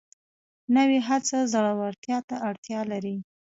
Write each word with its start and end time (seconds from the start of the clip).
نوې 0.75 0.99
هڅه 1.07 1.37
زړورتیا 1.53 2.17
ته 2.27 2.35
اړتیا 2.49 2.79
لري 2.91 3.15